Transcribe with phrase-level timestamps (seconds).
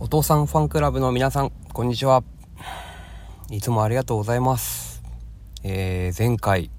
[0.00, 2.24] お父さんファンクラブの皆さん、こんにちは。
[3.50, 5.02] いつもありがとうございます。
[5.62, 6.70] えー、前回、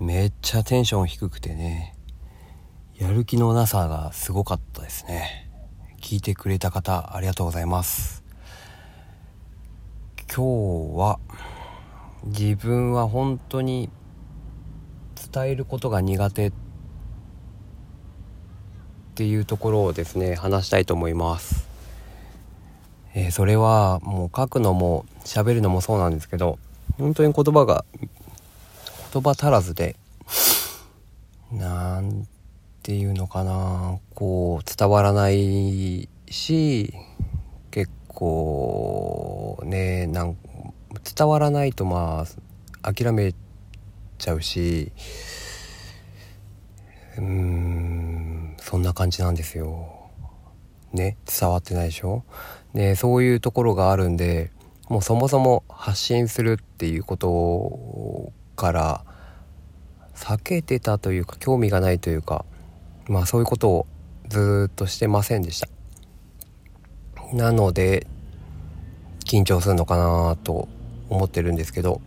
[0.00, 1.94] めっちゃテンション低くてね、
[2.96, 5.48] やる気のなさがすごかったですね。
[6.00, 8.24] 聞いてくれた方、ありがとうございます。
[10.34, 11.20] 今日は、
[12.24, 13.90] 自分は本当に
[15.32, 16.52] 伝えることが苦手っ
[19.14, 21.66] ていうところをですね話したいと思います、
[23.18, 26.58] えー、それはもう書くのも喋るのもそうなんですけど
[26.98, 27.86] 本当に言葉が
[29.10, 29.96] 言葉足らずで
[31.50, 32.28] なん
[32.82, 36.92] ていうのかなこう伝わらないし
[37.70, 40.36] 結構ねなん
[41.16, 42.26] 伝わらないとま
[42.82, 43.32] あ諦め
[44.18, 44.92] ちゃうし
[47.16, 50.05] うーんそんな感じなんですよ。
[50.96, 52.24] ね伝わってないでしょ？
[52.74, 54.50] でそういうところがあるんで
[54.88, 59.04] もうそもそも発信するっていうことから
[60.14, 62.44] 避けてたというか興味がないというか
[63.06, 63.86] まあそういうことを
[64.28, 65.68] ずっとしてませんでした。
[67.32, 68.08] なので
[69.24, 70.68] 緊張するのかなと
[71.08, 72.00] 思ってるんですけど。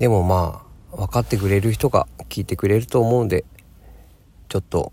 [0.00, 3.44] でもまあ分かってくれる人が聞いてくれると思うんで
[4.48, 4.92] ちょっと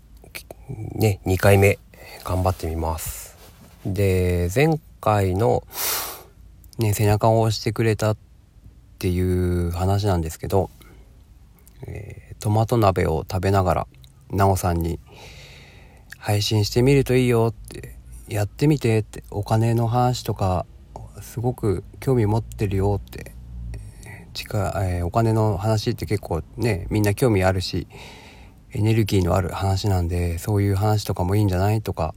[0.94, 1.80] ね2回目
[2.24, 3.36] 頑張ってみます。
[3.84, 5.64] で前回の
[6.78, 8.16] ね背中を押してくれたっ
[8.98, 10.70] ていう話なんですけど、
[11.86, 13.86] えー、トマト鍋を食べながら
[14.30, 15.00] なおさんに
[16.18, 17.96] 配信してみるといいよって
[18.28, 20.66] やってみてってお金の話とか
[21.20, 23.32] すごく興味持ってるよって
[24.32, 27.86] 近、えー、お金の話って結構ねみんな興味あるし
[28.74, 32.14] エネルギーのある話なんでそういう話とかもいいんじゃないとか、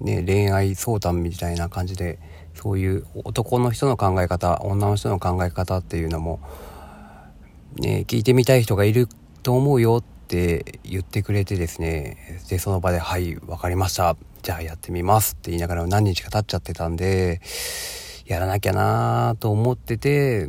[0.00, 2.20] ね、恋愛相談みたいな感じで
[2.54, 6.40] そういう男の人の考え方女の人の考え方っていうのも、
[7.76, 9.08] ね、聞いてみたい人がいる
[9.42, 17.40] と思うよって言ってくれてですねでその場で「はい分かりましたじゃあやってみます」って言いながら何日か経っちゃってたんで
[18.26, 20.48] やらなきゃなと思ってて、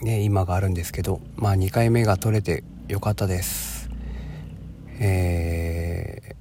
[0.00, 3.73] ね、今があるんですけどまあ2回目が取れてよかったです。
[5.00, 6.34] え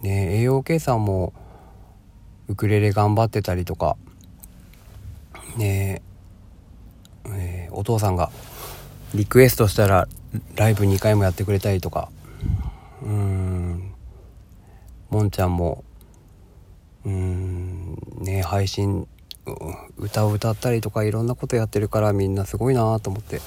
[0.00, 1.32] ー、ね、栄養計算も
[2.48, 3.96] ウクレレ頑張ってたりとか、
[5.56, 6.02] ね
[7.26, 8.30] え、お父さんが
[9.14, 10.08] リクエストしたら
[10.56, 12.08] ライブ2回もやってくれたりとか
[13.02, 13.92] うん
[15.10, 15.84] もんちゃんも
[17.04, 19.06] うんね配信
[19.98, 23.40] 歌を歌ったりとかいろんなことやってるからみんなすごいなと思って。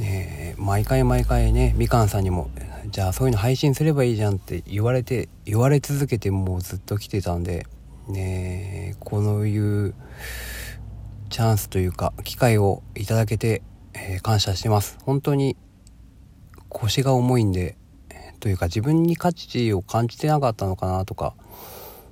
[0.00, 2.50] ね毎回毎回ねみかんさんにも
[2.86, 7.66] じゃあそういうの配信すればいいじゃんって言われて言われ続けてもうずっと来てたんで
[8.08, 9.94] ねこのいう
[11.28, 13.62] チャンスというか機会をいただけて、
[13.94, 14.98] えー、感謝してます。
[15.04, 15.56] 本当に
[16.68, 17.76] 腰が重いんで
[18.40, 21.34] というか自分に価値を感じてなかったのかなとか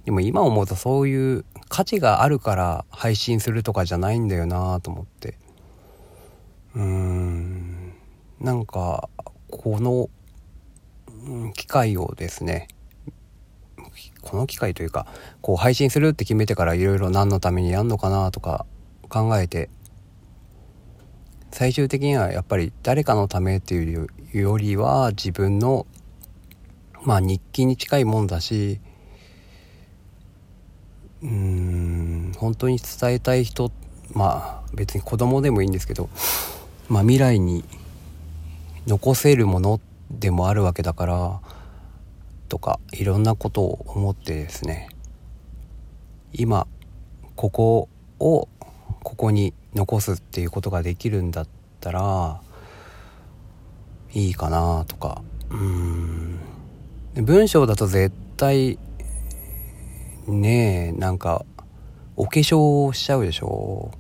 [0.04, 5.38] でも今思うとそういう価値があるから配信するとかじゃないんだよなと思って。
[6.74, 7.27] うーん。
[8.40, 9.08] なんか
[9.50, 10.08] この
[11.52, 12.68] 機会をですね
[14.22, 15.06] この機会というか
[15.40, 18.66] こう配信するって決めてからいろいろ何のためにやんのかなとか
[19.08, 19.70] 考えて
[21.50, 25.86] 最終的にはやっぱり誰かのためっていうよりは自分の
[27.02, 28.80] まあ日記に近いもんだし
[31.22, 33.72] うん本当に伝えたい人
[34.12, 36.10] まあ別に子供でもいいんですけど
[36.88, 37.64] まあ未来に
[38.86, 39.80] 残せるもの
[40.10, 41.40] でもあるわけだから
[42.48, 44.88] とかいろんなことを思ってですね。
[46.32, 46.66] 今
[47.36, 48.48] ここを
[49.02, 51.48] ここに残すっていうことができるんだっ
[51.80, 52.40] たら
[54.12, 55.22] いいかなとか。
[55.50, 56.38] うん。
[57.14, 58.78] 文章だと絶対
[60.26, 61.44] ねえなんか
[62.16, 63.90] お化粧しちゃうでしょ？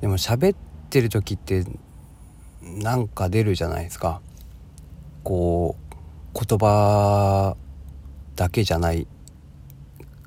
[0.00, 0.58] でも喋っ
[0.90, 1.64] てる時って
[2.64, 4.20] なんか出るじゃないですか。
[5.22, 5.76] こ
[6.34, 7.56] う言葉
[8.36, 9.06] だけじゃない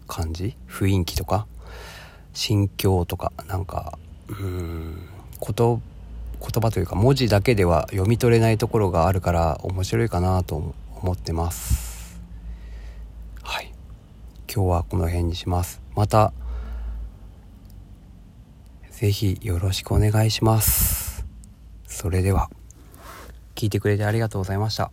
[0.08, 0.56] 感じ？
[0.68, 1.48] 雰囲気とか？
[2.34, 3.34] 心境とか？
[3.48, 4.00] なんか
[4.30, 5.10] うん。
[5.40, 5.82] 言
[6.40, 12.22] 言葉というか文字だけでは読み取れないところがあるから面白いかなと思ってます。
[13.42, 13.74] はい。
[14.54, 15.82] 今日はこの辺にします。
[15.96, 16.32] また
[18.92, 21.07] 是非よろしくお願いします。
[22.08, 22.50] それでは。
[23.54, 24.92] 聞いてくれてありがとうございました。